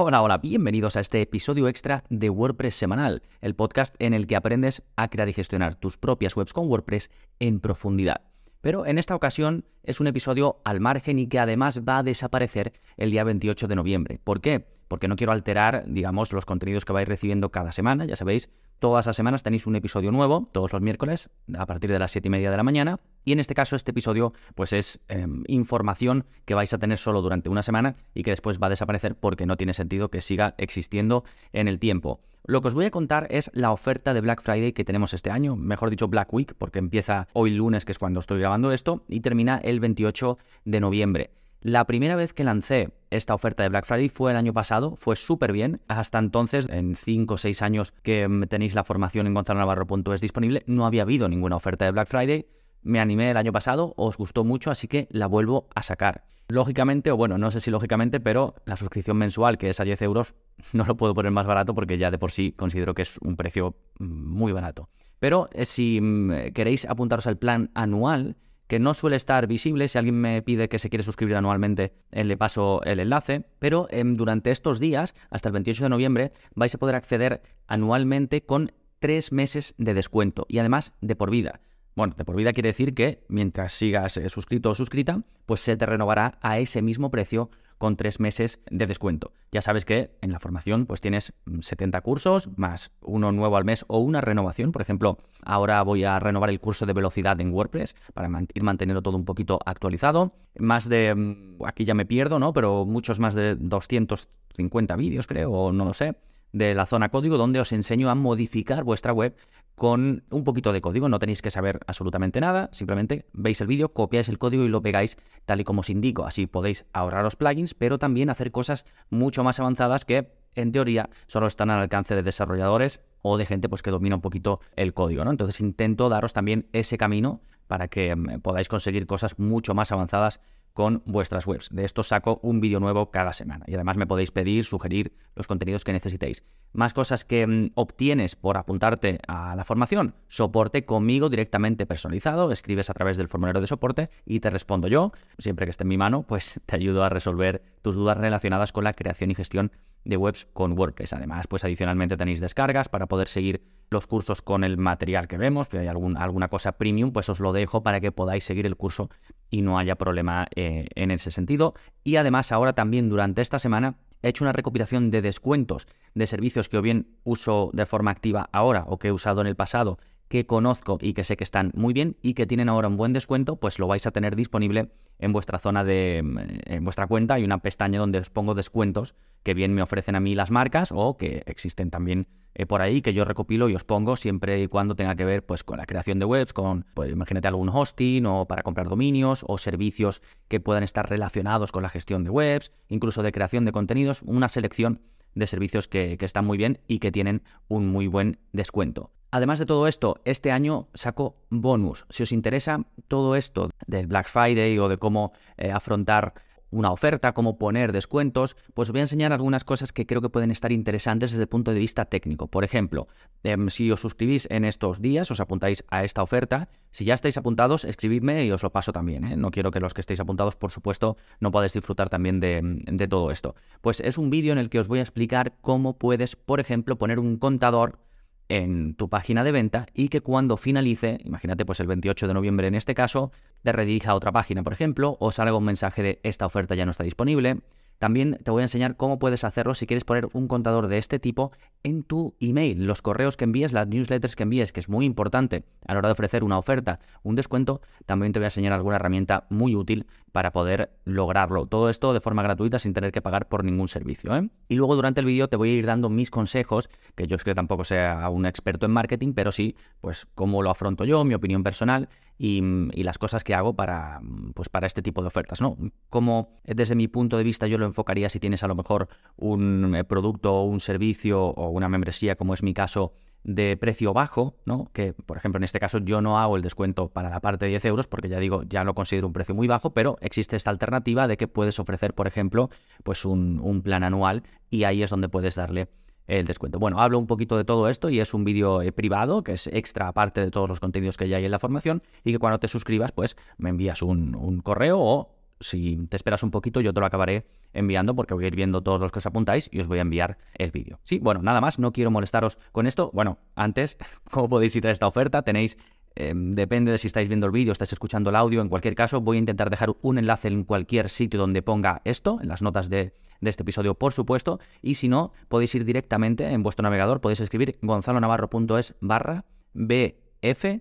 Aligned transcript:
Hola, 0.00 0.22
hola, 0.22 0.38
bienvenidos 0.38 0.94
a 0.94 1.00
este 1.00 1.20
episodio 1.20 1.66
extra 1.66 2.04
de 2.08 2.30
WordPress 2.30 2.76
semanal, 2.76 3.24
el 3.40 3.56
podcast 3.56 3.96
en 3.98 4.14
el 4.14 4.28
que 4.28 4.36
aprendes 4.36 4.84
a 4.94 5.08
crear 5.08 5.28
y 5.28 5.32
gestionar 5.32 5.74
tus 5.74 5.96
propias 5.96 6.36
webs 6.36 6.52
con 6.52 6.68
WordPress 6.68 7.10
en 7.40 7.58
profundidad. 7.58 8.20
Pero 8.60 8.86
en 8.86 8.98
esta 8.98 9.16
ocasión 9.16 9.64
es 9.82 9.98
un 9.98 10.06
episodio 10.06 10.60
al 10.64 10.78
margen 10.78 11.18
y 11.18 11.26
que 11.26 11.40
además 11.40 11.80
va 11.80 11.98
a 11.98 12.02
desaparecer 12.04 12.74
el 12.96 13.10
día 13.10 13.24
28 13.24 13.66
de 13.66 13.74
noviembre. 13.74 14.20
¿Por 14.22 14.40
qué? 14.40 14.68
Porque 14.86 15.08
no 15.08 15.16
quiero 15.16 15.32
alterar, 15.32 15.82
digamos, 15.88 16.32
los 16.32 16.46
contenidos 16.46 16.84
que 16.84 16.92
vais 16.92 17.08
recibiendo 17.08 17.50
cada 17.50 17.72
semana. 17.72 18.04
Ya 18.04 18.14
sabéis, 18.14 18.50
Todas 18.78 19.06
las 19.06 19.16
semanas 19.16 19.42
tenéis 19.42 19.66
un 19.66 19.74
episodio 19.74 20.12
nuevo, 20.12 20.48
todos 20.52 20.72
los 20.72 20.80
miércoles, 20.80 21.30
a 21.56 21.66
partir 21.66 21.90
de 21.90 21.98
las 21.98 22.12
7 22.12 22.28
y 22.28 22.30
media 22.30 22.52
de 22.52 22.56
la 22.56 22.62
mañana. 22.62 23.00
Y 23.28 23.32
en 23.32 23.40
este 23.40 23.54
caso, 23.54 23.76
este 23.76 23.90
episodio, 23.90 24.32
pues 24.54 24.72
es 24.72 25.00
em, 25.08 25.44
información 25.48 26.24
que 26.46 26.54
vais 26.54 26.72
a 26.72 26.78
tener 26.78 26.96
solo 26.96 27.20
durante 27.20 27.50
una 27.50 27.62
semana 27.62 27.94
y 28.14 28.22
que 28.22 28.30
después 28.30 28.58
va 28.58 28.68
a 28.68 28.70
desaparecer 28.70 29.16
porque 29.16 29.44
no 29.44 29.58
tiene 29.58 29.74
sentido 29.74 30.08
que 30.08 30.22
siga 30.22 30.54
existiendo 30.56 31.24
en 31.52 31.68
el 31.68 31.78
tiempo. 31.78 32.22
Lo 32.46 32.62
que 32.62 32.68
os 32.68 32.74
voy 32.74 32.86
a 32.86 32.90
contar 32.90 33.26
es 33.28 33.50
la 33.52 33.70
oferta 33.70 34.14
de 34.14 34.22
Black 34.22 34.40
Friday 34.40 34.72
que 34.72 34.82
tenemos 34.82 35.12
este 35.12 35.30
año, 35.30 35.56
mejor 35.56 35.90
dicho 35.90 36.08
Black 36.08 36.32
Week, 36.32 36.54
porque 36.56 36.78
empieza 36.78 37.28
hoy 37.34 37.50
lunes, 37.50 37.84
que 37.84 37.92
es 37.92 37.98
cuando 37.98 38.20
estoy 38.20 38.38
grabando 38.40 38.72
esto, 38.72 39.04
y 39.08 39.20
termina 39.20 39.58
el 39.62 39.78
28 39.78 40.38
de 40.64 40.80
noviembre. 40.80 41.30
La 41.60 41.84
primera 41.84 42.16
vez 42.16 42.32
que 42.32 42.44
lancé 42.44 42.94
esta 43.10 43.34
oferta 43.34 43.62
de 43.62 43.68
Black 43.68 43.84
Friday 43.84 44.08
fue 44.08 44.30
el 44.30 44.38
año 44.38 44.54
pasado, 44.54 44.96
fue 44.96 45.16
súper 45.16 45.52
bien. 45.52 45.82
Hasta 45.86 46.18
entonces, 46.18 46.66
en 46.70 46.94
5 46.94 47.34
o 47.34 47.36
6 47.36 47.60
años 47.60 47.92
que 48.02 48.26
mm, 48.26 48.44
tenéis 48.44 48.74
la 48.74 48.84
formación 48.84 49.26
en 49.26 49.34
gonzalonavarro.es 49.34 50.22
disponible, 50.22 50.62
no 50.66 50.86
había 50.86 51.02
habido 51.02 51.28
ninguna 51.28 51.56
oferta 51.56 51.84
de 51.84 51.90
Black 51.90 52.08
Friday. 52.08 52.46
Me 52.88 53.00
animé 53.00 53.30
el 53.30 53.36
año 53.36 53.52
pasado, 53.52 53.92
os 53.98 54.16
gustó 54.16 54.44
mucho, 54.44 54.70
así 54.70 54.88
que 54.88 55.08
la 55.10 55.26
vuelvo 55.26 55.68
a 55.74 55.82
sacar. 55.82 56.24
Lógicamente, 56.48 57.10
o 57.10 57.18
bueno, 57.18 57.36
no 57.36 57.50
sé 57.50 57.60
si 57.60 57.70
lógicamente, 57.70 58.18
pero 58.18 58.54
la 58.64 58.76
suscripción 58.76 59.18
mensual, 59.18 59.58
que 59.58 59.68
es 59.68 59.78
a 59.78 59.84
10 59.84 60.00
euros, 60.00 60.34
no 60.72 60.86
lo 60.86 60.96
puedo 60.96 61.12
poner 61.12 61.30
más 61.30 61.46
barato 61.46 61.74
porque 61.74 61.98
ya 61.98 62.10
de 62.10 62.16
por 62.16 62.32
sí 62.32 62.52
considero 62.52 62.94
que 62.94 63.02
es 63.02 63.18
un 63.18 63.36
precio 63.36 63.76
mm, 63.98 64.04
muy 64.06 64.52
barato. 64.52 64.88
Pero 65.18 65.50
eh, 65.52 65.66
si 65.66 66.00
mm, 66.00 66.52
queréis 66.54 66.86
apuntaros 66.86 67.26
al 67.26 67.36
plan 67.36 67.70
anual, 67.74 68.36
que 68.68 68.78
no 68.78 68.94
suele 68.94 69.16
estar 69.16 69.46
visible. 69.46 69.86
Si 69.86 69.98
alguien 69.98 70.18
me 70.18 70.40
pide 70.40 70.70
que 70.70 70.78
se 70.78 70.88
quiere 70.88 71.02
suscribir 71.02 71.36
anualmente, 71.36 71.92
eh, 72.10 72.24
le 72.24 72.38
paso 72.38 72.82
el 72.84 73.00
enlace. 73.00 73.44
Pero 73.58 73.86
em, 73.90 74.16
durante 74.16 74.50
estos 74.50 74.80
días, 74.80 75.14
hasta 75.28 75.50
el 75.50 75.52
28 75.52 75.84
de 75.84 75.90
noviembre, 75.90 76.32
vais 76.54 76.74
a 76.74 76.78
poder 76.78 76.94
acceder 76.94 77.42
anualmente 77.66 78.46
con 78.46 78.72
tres 78.98 79.30
meses 79.30 79.74
de 79.76 79.92
descuento 79.92 80.46
y 80.48 80.58
además 80.58 80.94
de 81.02 81.16
por 81.16 81.30
vida. 81.30 81.60
Bueno, 81.98 82.14
de 82.16 82.24
por 82.24 82.36
vida 82.36 82.52
quiere 82.52 82.68
decir 82.68 82.94
que 82.94 83.24
mientras 83.26 83.72
sigas 83.72 84.18
eh, 84.18 84.28
suscrito 84.28 84.70
o 84.70 84.74
suscrita, 84.76 85.22
pues 85.46 85.62
se 85.62 85.76
te 85.76 85.84
renovará 85.84 86.38
a 86.42 86.60
ese 86.60 86.80
mismo 86.80 87.10
precio 87.10 87.50
con 87.76 87.96
tres 87.96 88.20
meses 88.20 88.60
de 88.70 88.86
descuento. 88.86 89.32
Ya 89.50 89.62
sabes 89.62 89.84
que 89.84 90.12
en 90.20 90.30
la 90.30 90.38
formación 90.38 90.86
pues 90.86 91.00
tienes 91.00 91.32
70 91.60 92.00
cursos 92.02 92.50
más 92.56 92.92
uno 93.00 93.32
nuevo 93.32 93.56
al 93.56 93.64
mes 93.64 93.84
o 93.88 93.98
una 93.98 94.20
renovación. 94.20 94.70
Por 94.70 94.80
ejemplo, 94.80 95.18
ahora 95.42 95.82
voy 95.82 96.04
a 96.04 96.20
renovar 96.20 96.50
el 96.50 96.60
curso 96.60 96.86
de 96.86 96.92
velocidad 96.92 97.40
en 97.40 97.52
WordPress 97.52 97.96
para 98.14 98.30
ir 98.54 98.62
manteniendo 98.62 99.02
todo 99.02 99.16
un 99.16 99.24
poquito 99.24 99.58
actualizado. 99.66 100.34
Más 100.56 100.88
de, 100.88 101.12
mm, 101.16 101.64
aquí 101.64 101.84
ya 101.84 101.94
me 101.94 102.06
pierdo, 102.06 102.38
¿no? 102.38 102.52
Pero 102.52 102.84
muchos 102.84 103.18
más 103.18 103.34
de 103.34 103.56
250 103.56 104.94
vídeos 104.94 105.26
creo, 105.26 105.50
o 105.50 105.72
no 105.72 105.84
lo 105.84 105.94
sé 105.94 106.14
de 106.52 106.74
la 106.74 106.86
zona 106.86 107.10
código 107.10 107.36
donde 107.36 107.60
os 107.60 107.72
enseño 107.72 108.10
a 108.10 108.14
modificar 108.14 108.84
vuestra 108.84 109.12
web 109.12 109.36
con 109.74 110.24
un 110.30 110.44
poquito 110.44 110.72
de 110.72 110.80
código. 110.80 111.08
No 111.08 111.18
tenéis 111.18 111.40
que 111.40 111.50
saber 111.50 111.80
absolutamente 111.86 112.40
nada, 112.40 112.68
simplemente 112.72 113.26
veis 113.32 113.60
el 113.60 113.68
vídeo, 113.68 113.92
copiáis 113.92 114.28
el 114.28 114.38
código 114.38 114.64
y 114.64 114.68
lo 114.68 114.82
pegáis 114.82 115.16
tal 115.46 115.60
y 115.60 115.64
como 115.64 115.80
os 115.80 115.90
indico. 115.90 116.26
Así 116.26 116.46
podéis 116.46 116.84
ahorraros 116.92 117.36
plugins, 117.36 117.74
pero 117.74 117.98
también 117.98 118.28
hacer 118.28 118.50
cosas 118.50 118.84
mucho 119.08 119.44
más 119.44 119.60
avanzadas 119.60 120.04
que 120.04 120.32
en 120.54 120.72
teoría 120.72 121.08
solo 121.26 121.46
están 121.46 121.70
al 121.70 121.80
alcance 121.80 122.14
de 122.14 122.22
desarrolladores 122.22 123.00
o 123.22 123.36
de 123.38 123.46
gente 123.46 123.68
pues, 123.68 123.82
que 123.82 123.90
domina 123.90 124.16
un 124.16 124.20
poquito 124.20 124.60
el 124.74 124.94
código. 124.94 125.24
¿no? 125.24 125.30
Entonces 125.30 125.60
intento 125.60 126.08
daros 126.08 126.32
también 126.32 126.68
ese 126.72 126.98
camino 126.98 127.40
para 127.68 127.88
que 127.88 128.16
mm, 128.16 128.40
podáis 128.40 128.68
conseguir 128.68 129.06
cosas 129.06 129.38
mucho 129.38 129.74
más 129.74 129.92
avanzadas 129.92 130.40
con 130.72 131.02
vuestras 131.06 131.46
webs. 131.46 131.68
De 131.70 131.84
esto 131.84 132.02
saco 132.02 132.38
un 132.42 132.60
vídeo 132.60 132.80
nuevo 132.80 133.10
cada 133.10 133.32
semana 133.32 133.64
y 133.66 133.74
además 133.74 133.96
me 133.96 134.06
podéis 134.06 134.30
pedir, 134.30 134.64
sugerir 134.64 135.12
los 135.34 135.46
contenidos 135.46 135.84
que 135.84 135.92
necesitéis. 135.92 136.44
Más 136.72 136.94
cosas 136.94 137.24
que 137.24 137.46
mm, 137.46 137.70
obtienes 137.74 138.36
por 138.36 138.56
apuntarte 138.56 139.18
a 139.26 139.56
la 139.56 139.64
formación. 139.64 140.14
Soporte 140.26 140.84
conmigo 140.84 141.28
directamente 141.30 141.86
personalizado. 141.86 142.52
Escribes 142.52 142.90
a 142.90 142.94
través 142.94 143.16
del 143.16 143.28
formulario 143.28 143.60
de 143.60 143.66
soporte 143.66 144.10
y 144.24 144.40
te 144.40 144.50
respondo 144.50 144.88
yo. 144.88 145.12
Siempre 145.38 145.66
que 145.66 145.70
esté 145.70 145.84
en 145.84 145.88
mi 145.88 145.96
mano, 145.96 146.22
pues 146.22 146.60
te 146.66 146.76
ayudo 146.76 147.04
a 147.04 147.08
resolver 147.08 147.62
tus 147.82 147.94
dudas 147.94 148.18
relacionadas 148.18 148.72
con 148.72 148.84
la 148.84 148.92
creación 148.92 149.30
y 149.30 149.34
gestión 149.34 149.72
de 150.04 150.16
webs 150.16 150.46
con 150.52 150.78
WordPress. 150.78 151.12
Además, 151.12 151.46
pues 151.46 151.64
adicionalmente 151.64 152.16
tenéis 152.16 152.40
descargas 152.40 152.88
para 152.88 153.06
poder 153.06 153.28
seguir 153.28 153.62
los 153.90 154.06
cursos 154.06 154.42
con 154.42 154.64
el 154.64 154.76
material 154.76 155.28
que 155.28 155.38
vemos. 155.38 155.68
Si 155.70 155.78
hay 155.78 155.86
alguna 155.86 156.48
cosa 156.48 156.72
premium, 156.72 157.12
pues 157.12 157.28
os 157.28 157.40
lo 157.40 157.52
dejo 157.52 157.82
para 157.82 158.00
que 158.00 158.12
podáis 158.12 158.44
seguir 158.44 158.66
el 158.66 158.76
curso 158.76 159.10
y 159.50 159.62
no 159.62 159.78
haya 159.78 159.96
problema 159.96 160.46
eh, 160.54 160.86
en 160.94 161.10
ese 161.10 161.30
sentido. 161.30 161.74
Y 162.04 162.16
además 162.16 162.52
ahora 162.52 162.74
también 162.74 163.08
durante 163.08 163.42
esta 163.42 163.58
semana 163.58 163.96
he 164.22 164.28
hecho 164.28 164.44
una 164.44 164.52
recopilación 164.52 165.10
de 165.10 165.22
descuentos 165.22 165.86
de 166.14 166.26
servicios 166.26 166.68
que 166.68 166.78
o 166.78 166.82
bien 166.82 167.16
uso 167.24 167.70
de 167.72 167.86
forma 167.86 168.10
activa 168.10 168.48
ahora 168.52 168.84
o 168.86 168.98
que 168.98 169.08
he 169.08 169.12
usado 169.12 169.40
en 169.40 169.46
el 169.46 169.56
pasado 169.56 169.98
que 170.28 170.46
conozco 170.46 170.98
y 171.00 171.14
que 171.14 171.24
sé 171.24 171.36
que 171.36 171.44
están 171.44 171.72
muy 171.74 171.94
bien 171.94 172.16
y 172.22 172.34
que 172.34 172.46
tienen 172.46 172.68
ahora 172.68 172.88
un 172.88 172.96
buen 172.96 173.12
descuento, 173.12 173.56
pues 173.56 173.78
lo 173.78 173.86
vais 173.86 174.06
a 174.06 174.10
tener 174.10 174.36
disponible 174.36 174.90
en 175.18 175.32
vuestra 175.32 175.58
zona 175.58 175.84
de 175.84 176.18
en 176.18 176.84
vuestra 176.84 177.06
cuenta. 177.06 177.34
Hay 177.34 177.44
una 177.44 177.58
pestaña 177.58 177.98
donde 177.98 178.18
os 178.18 178.30
pongo 178.30 178.54
descuentos 178.54 179.14
que 179.42 179.54
bien 179.54 179.74
me 179.74 179.82
ofrecen 179.82 180.14
a 180.14 180.20
mí 180.20 180.34
las 180.34 180.50
marcas 180.50 180.90
o 180.94 181.16
que 181.16 181.42
existen 181.46 181.90
también 181.90 182.28
eh, 182.54 182.66
por 182.66 182.82
ahí 182.82 183.02
que 183.02 183.14
yo 183.14 183.24
recopilo 183.24 183.68
y 183.68 183.74
os 183.74 183.84
pongo 183.84 184.16
siempre 184.16 184.60
y 184.62 184.68
cuando 184.68 184.94
tenga 184.96 185.14
que 185.14 185.24
ver 185.24 185.46
pues 185.46 185.64
con 185.64 185.78
la 185.78 185.86
creación 185.86 186.18
de 186.18 186.24
webs, 186.24 186.52
con 186.52 186.84
pues 186.94 187.10
imagínate 187.10 187.48
algún 187.48 187.68
hosting 187.68 188.26
o 188.26 188.46
para 188.46 188.62
comprar 188.62 188.88
dominios 188.88 189.44
o 189.46 189.58
servicios 189.58 190.22
que 190.48 190.60
puedan 190.60 190.82
estar 190.82 191.08
relacionados 191.08 191.72
con 191.72 191.82
la 191.82 191.88
gestión 191.88 192.24
de 192.24 192.30
webs, 192.30 192.72
incluso 192.88 193.22
de 193.22 193.32
creación 193.32 193.64
de 193.64 193.72
contenidos, 193.72 194.22
una 194.22 194.48
selección 194.48 195.00
de 195.34 195.46
servicios 195.46 195.88
que 195.88 196.18
están 196.20 196.44
muy 196.44 196.58
bien 196.58 196.80
y 196.88 196.98
que 196.98 197.12
tienen 197.12 197.42
un 197.68 197.86
muy 197.86 198.08
buen 198.08 198.38
descuento. 198.52 199.12
Además 199.30 199.58
de 199.58 199.66
todo 199.66 199.86
esto, 199.86 200.20
este 200.24 200.50
año 200.50 200.88
saco 200.94 201.36
bonus. 201.50 202.06
Si 202.08 202.22
os 202.22 202.32
interesa 202.32 202.86
todo 203.08 203.36
esto 203.36 203.70
del 203.86 204.06
Black 204.06 204.28
Friday 204.28 204.78
o 204.78 204.88
de 204.88 204.96
cómo 204.96 205.32
eh, 205.58 205.70
afrontar 205.70 206.34
una 206.70 206.92
oferta, 206.92 207.32
cómo 207.32 207.58
poner 207.58 207.92
descuentos, 207.92 208.56
pues 208.74 208.88
os 208.88 208.92
voy 208.92 209.00
a 209.00 209.04
enseñar 209.04 209.32
algunas 209.32 209.64
cosas 209.64 209.92
que 209.92 210.06
creo 210.06 210.20
que 210.20 210.28
pueden 210.28 210.50
estar 210.50 210.72
interesantes 210.72 211.30
desde 211.30 211.42
el 211.42 211.48
punto 211.48 211.72
de 211.72 211.78
vista 211.78 212.04
técnico. 212.04 212.48
Por 212.48 212.64
ejemplo, 212.64 213.08
em, 213.42 213.68
si 213.68 213.90
os 213.90 214.00
suscribís 214.00 214.46
en 214.50 214.64
estos 214.64 215.00
días, 215.00 215.30
os 215.30 215.40
apuntáis 215.40 215.84
a 215.88 216.04
esta 216.04 216.22
oferta, 216.22 216.68
si 216.90 217.04
ya 217.04 217.14
estáis 217.14 217.36
apuntados, 217.38 217.84
escribidme 217.84 218.44
y 218.44 218.52
os 218.52 218.62
lo 218.62 218.70
paso 218.70 218.92
también. 218.92 219.24
¿eh? 219.24 219.36
No 219.36 219.50
quiero 219.50 219.70
que 219.70 219.80
los 219.80 219.94
que 219.94 220.00
estéis 220.00 220.20
apuntados, 220.20 220.56
por 220.56 220.70
supuesto, 220.70 221.16
no 221.40 221.50
podáis 221.50 221.72
disfrutar 221.72 222.08
también 222.08 222.40
de, 222.40 222.60
de 222.62 223.08
todo 223.08 223.30
esto. 223.30 223.54
Pues 223.80 224.00
es 224.00 224.18
un 224.18 224.30
vídeo 224.30 224.52
en 224.52 224.58
el 224.58 224.68
que 224.68 224.78
os 224.78 224.88
voy 224.88 224.98
a 224.98 225.02
explicar 225.02 225.54
cómo 225.60 225.98
puedes, 225.98 226.36
por 226.36 226.60
ejemplo, 226.60 226.98
poner 226.98 227.18
un 227.18 227.38
contador 227.38 227.98
en 228.48 228.94
tu 228.94 229.08
página 229.08 229.44
de 229.44 229.52
venta 229.52 229.86
y 229.94 230.08
que 230.08 230.20
cuando 230.20 230.56
finalice, 230.56 231.20
imagínate 231.24 231.64
pues 231.64 231.80
el 231.80 231.86
28 231.86 232.26
de 232.26 232.34
noviembre 232.34 232.66
en 232.66 232.74
este 232.74 232.94
caso, 232.94 233.32
te 233.62 233.72
redirija 233.72 234.12
a 234.12 234.14
otra 234.14 234.32
página, 234.32 234.62
por 234.62 234.72
ejemplo, 234.72 235.16
o 235.20 235.32
salga 235.32 235.56
un 235.56 235.64
mensaje 235.64 236.02
de 236.02 236.20
esta 236.22 236.46
oferta 236.46 236.74
ya 236.74 236.84
no 236.84 236.90
está 236.90 237.04
disponible, 237.04 237.58
también 237.98 238.38
te 238.42 238.50
voy 238.50 238.60
a 238.60 238.64
enseñar 238.64 238.96
cómo 238.96 239.18
puedes 239.18 239.44
hacerlo 239.44 239.74
si 239.74 239.86
quieres 239.86 240.04
poner 240.04 240.28
un 240.32 240.46
contador 240.46 240.88
de 240.88 240.98
este 240.98 241.18
tipo 241.18 241.52
en 241.88 242.02
tu 242.02 242.34
email, 242.40 242.86
los 242.86 243.02
correos 243.02 243.36
que 243.36 243.44
envíes, 243.44 243.72
las 243.72 243.88
newsletters 243.88 244.36
que 244.36 244.42
envíes, 244.42 244.72
que 244.72 244.80
es 244.80 244.88
muy 244.88 245.06
importante 245.06 245.64
a 245.86 245.94
la 245.94 245.98
hora 245.98 246.08
de 246.08 246.12
ofrecer 246.12 246.44
una 246.44 246.58
oferta, 246.58 247.00
un 247.22 247.34
descuento. 247.34 247.80
También 248.06 248.32
te 248.32 248.38
voy 248.38 248.44
a 248.44 248.48
enseñar 248.48 248.72
alguna 248.72 248.96
herramienta 248.96 249.46
muy 249.48 249.74
útil 249.74 250.06
para 250.32 250.52
poder 250.52 250.90
lograrlo. 251.04 251.66
Todo 251.66 251.88
esto 251.90 252.12
de 252.12 252.20
forma 252.20 252.42
gratuita 252.42 252.78
sin 252.78 252.92
tener 252.92 253.12
que 253.12 253.22
pagar 253.22 253.48
por 253.48 253.64
ningún 253.64 253.88
servicio. 253.88 254.36
¿eh? 254.36 254.48
Y 254.68 254.76
luego 254.76 254.94
durante 254.94 255.20
el 255.20 255.26
vídeo 255.26 255.48
te 255.48 255.56
voy 255.56 255.70
a 255.70 255.74
ir 255.74 255.86
dando 255.86 256.08
mis 256.08 256.30
consejos, 256.30 256.90
que 257.14 257.26
yo 257.26 257.36
es 257.36 257.44
que 257.44 257.54
tampoco 257.54 257.84
sea 257.84 258.28
un 258.28 258.46
experto 258.46 258.86
en 258.86 258.92
marketing, 258.92 259.32
pero 259.32 259.52
sí, 259.52 259.74
pues 260.00 260.26
cómo 260.34 260.62
lo 260.62 260.70
afronto 260.70 261.04
yo, 261.04 261.24
mi 261.24 261.34
opinión 261.34 261.62
personal 261.62 262.08
y, 262.38 262.62
las 263.02 263.18
cosas 263.18 263.42
que 263.42 263.54
hago 263.54 263.74
para, 263.74 264.20
pues 264.54 264.68
para 264.68 264.86
este 264.86 265.02
tipo 265.02 265.22
de 265.22 265.28
ofertas. 265.28 265.60
¿no? 265.60 265.76
Cómo 266.10 266.60
desde 266.64 266.94
mi 266.94 267.08
punto 267.08 267.38
de 267.38 267.44
vista 267.44 267.66
yo 267.66 267.78
lo 267.78 267.86
enfocaría 267.86 268.28
si 268.28 268.38
tienes 268.38 268.62
a 268.62 268.68
lo 268.68 268.74
mejor 268.74 269.08
un 269.36 269.94
eh, 269.94 270.04
producto 270.04 270.54
o 270.54 270.64
un 270.64 270.80
servicio 270.80 271.42
o 271.42 271.70
una 271.78 271.88
membresía, 271.88 272.36
como 272.36 272.54
es 272.54 272.62
mi 272.62 272.74
caso, 272.74 273.14
de 273.44 273.76
precio 273.76 274.12
bajo, 274.12 274.56
¿no? 274.64 274.90
Que, 274.92 275.12
por 275.12 275.36
ejemplo, 275.36 275.58
en 275.58 275.64
este 275.64 275.80
caso 275.80 275.98
yo 275.98 276.20
no 276.20 276.38
hago 276.38 276.56
el 276.56 276.62
descuento 276.62 277.08
para 277.08 277.30
la 277.30 277.40
parte 277.40 277.64
de 277.64 277.70
10 277.70 277.84
euros 277.86 278.06
porque 278.06 278.28
ya 278.28 278.38
digo, 278.38 278.62
ya 278.64 278.84
lo 278.84 278.94
considero 278.94 279.26
un 279.26 279.32
precio 279.32 279.54
muy 279.54 279.68
bajo, 279.68 279.94
pero 279.94 280.18
existe 280.20 280.56
esta 280.56 280.70
alternativa 280.70 281.28
de 281.28 281.36
que 281.36 281.48
puedes 281.48 281.78
ofrecer, 281.78 282.14
por 282.14 282.26
ejemplo, 282.26 282.68
pues 283.04 283.24
un, 283.24 283.60
un 283.62 283.82
plan 283.82 284.02
anual 284.02 284.42
y 284.70 284.84
ahí 284.84 285.02
es 285.02 285.10
donde 285.10 285.28
puedes 285.28 285.54
darle 285.54 285.88
el 286.26 286.44
descuento. 286.44 286.78
Bueno, 286.78 287.00
hablo 287.00 287.18
un 287.18 287.26
poquito 287.26 287.56
de 287.56 287.64
todo 287.64 287.88
esto 287.88 288.10
y 288.10 288.20
es 288.20 288.34
un 288.34 288.44
vídeo 288.44 288.82
eh, 288.82 288.92
privado 288.92 289.42
que 289.42 289.52
es 289.52 289.66
extra 289.68 290.08
aparte 290.08 290.42
de 290.42 290.50
todos 290.50 290.68
los 290.68 290.78
contenidos 290.78 291.16
que 291.16 291.28
ya 291.28 291.38
hay 291.38 291.44
en 291.46 291.50
la 291.50 291.58
formación 291.58 292.02
y 292.22 292.32
que 292.32 292.38
cuando 292.38 292.58
te 292.58 292.68
suscribas 292.68 293.12
pues 293.12 293.36
me 293.56 293.70
envías 293.70 294.02
un, 294.02 294.34
un 294.34 294.60
correo 294.60 294.98
o 295.00 295.37
si 295.60 295.96
te 296.08 296.16
esperas 296.16 296.42
un 296.42 296.50
poquito, 296.50 296.80
yo 296.80 296.92
te 296.92 297.00
lo 297.00 297.06
acabaré 297.06 297.46
enviando 297.72 298.14
porque 298.14 298.34
voy 298.34 298.44
a 298.44 298.48
ir 298.48 298.56
viendo 298.56 298.82
todos 298.82 299.00
los 299.00 299.12
que 299.12 299.18
os 299.18 299.26
apuntáis 299.26 299.68
y 299.72 299.80
os 299.80 299.88
voy 299.88 299.98
a 299.98 300.02
enviar 300.02 300.38
el 300.54 300.70
vídeo. 300.70 301.00
Sí, 301.02 301.18
bueno, 301.18 301.42
nada 301.42 301.60
más, 301.60 301.78
no 301.78 301.92
quiero 301.92 302.10
molestaros 302.10 302.58
con 302.72 302.86
esto. 302.86 303.10
Bueno, 303.12 303.38
antes, 303.54 303.98
¿cómo 304.30 304.48
podéis 304.48 304.74
ir 304.76 304.86
a 304.86 304.90
esta 304.90 305.06
oferta? 305.06 305.42
Tenéis 305.42 305.76
em, 306.14 306.52
depende 306.52 306.92
de 306.92 306.98
si 306.98 307.06
estáis 307.06 307.28
viendo 307.28 307.46
el 307.46 307.52
vídeo, 307.52 307.72
estáis 307.72 307.92
escuchando 307.92 308.30
el 308.30 308.36
audio. 308.36 308.62
En 308.62 308.68
cualquier 308.68 308.94
caso, 308.94 309.20
voy 309.20 309.36
a 309.36 309.40
intentar 309.40 309.70
dejar 309.70 309.94
un 310.02 310.18
enlace 310.18 310.48
en 310.48 310.64
cualquier 310.64 311.08
sitio 311.08 311.38
donde 311.38 311.62
ponga 311.62 312.02
esto, 312.04 312.38
en 312.42 312.48
las 312.48 312.62
notas 312.62 312.88
de, 312.88 313.14
de 313.40 313.50
este 313.50 313.62
episodio, 313.62 313.94
por 313.94 314.12
supuesto. 314.12 314.60
Y 314.82 314.94
si 314.94 315.08
no, 315.08 315.32
podéis 315.48 315.74
ir 315.74 315.84
directamente 315.84 316.46
en 316.50 316.62
vuestro 316.62 316.82
navegador, 316.82 317.20
podéis 317.20 317.40
escribir 317.40 317.78
gonzalonavarro.es 317.82 318.94
barra 319.00 319.44
BF 319.74 320.80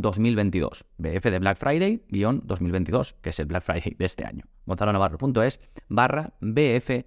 2022. 0.00 0.84
BF 0.98 1.24
de 1.30 1.38
Black 1.38 1.58
Friday 1.58 2.02
2022, 2.08 3.14
que 3.20 3.30
es 3.30 3.40
el 3.40 3.46
Black 3.46 3.62
Friday 3.62 3.94
de 3.98 4.04
este 4.04 4.24
año. 4.24 4.44
gonzalonavarro.es 4.66 5.60
barra 5.88 6.34
BF 6.40 7.04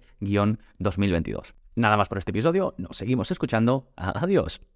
2022. 0.78 1.54
Nada 1.76 1.96
más 1.96 2.08
por 2.08 2.18
este 2.18 2.30
episodio, 2.30 2.74
nos 2.78 2.96
seguimos 2.96 3.30
escuchando. 3.30 3.92
Adiós. 3.96 4.64